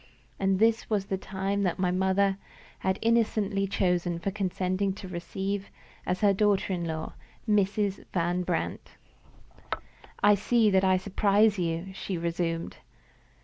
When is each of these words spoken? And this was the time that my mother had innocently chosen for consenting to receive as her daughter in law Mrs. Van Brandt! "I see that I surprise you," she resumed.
And 0.39 0.57
this 0.57 0.89
was 0.89 1.05
the 1.05 1.17
time 1.19 1.61
that 1.61 1.77
my 1.77 1.91
mother 1.91 2.39
had 2.79 2.97
innocently 3.03 3.67
chosen 3.67 4.17
for 4.17 4.31
consenting 4.31 4.93
to 4.93 5.07
receive 5.07 5.69
as 6.07 6.21
her 6.21 6.33
daughter 6.33 6.73
in 6.73 6.85
law 6.85 7.13
Mrs. 7.47 8.03
Van 8.11 8.41
Brandt! 8.41 8.93
"I 10.23 10.33
see 10.33 10.71
that 10.71 10.83
I 10.83 10.97
surprise 10.97 11.59
you," 11.59 11.93
she 11.93 12.17
resumed. 12.17 12.77